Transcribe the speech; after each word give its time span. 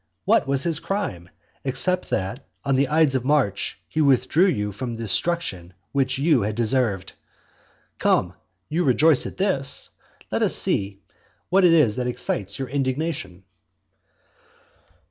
What 0.25 0.47
was 0.47 0.63
his 0.63 0.79
crime, 0.79 1.29
except 1.63 2.09
that 2.09 2.47
on 2.65 2.75
the 2.75 2.87
ides 2.89 3.13
of 3.13 3.23
March 3.23 3.79
he 3.87 4.01
withdrew 4.01 4.47
you 4.47 4.71
from 4.71 4.95
the 4.95 5.03
destruction 5.03 5.73
which 5.91 6.17
you 6.17 6.41
had 6.41 6.55
deserved? 6.55 7.13
Come; 7.99 8.33
you 8.67 8.83
rejoice 8.83 9.27
at 9.27 9.37
this; 9.37 9.91
let 10.31 10.41
us 10.41 10.55
see 10.55 11.03
what 11.49 11.63
it 11.63 11.73
is 11.73 11.97
that 11.97 12.07
excites 12.07 12.57
your 12.57 12.67
indignation. 12.69 13.43